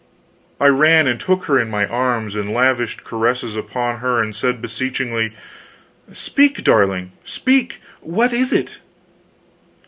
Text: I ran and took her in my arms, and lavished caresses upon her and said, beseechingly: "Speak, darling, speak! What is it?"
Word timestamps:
I 0.59 0.65
ran 0.65 1.05
and 1.05 1.19
took 1.19 1.43
her 1.43 1.59
in 1.59 1.69
my 1.69 1.85
arms, 1.85 2.33
and 2.33 2.51
lavished 2.51 3.03
caresses 3.03 3.55
upon 3.55 3.99
her 3.99 4.19
and 4.19 4.35
said, 4.35 4.59
beseechingly: 4.59 5.31
"Speak, 6.11 6.63
darling, 6.63 7.11
speak! 7.23 7.79
What 7.99 8.33
is 8.33 8.51
it?" 8.51 8.79